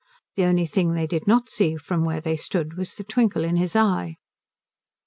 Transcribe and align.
The 0.33 0.45
only 0.45 0.65
thing 0.65 0.93
they 0.93 1.05
did 1.05 1.27
not 1.27 1.47
see 1.51 1.77
from 1.77 2.03
where 2.03 2.19
they 2.21 2.35
stood 2.35 2.73
was 2.75 2.95
the 2.95 3.03
twinkle 3.03 3.43
in 3.43 3.57
his 3.57 3.75
eye. 3.75 4.15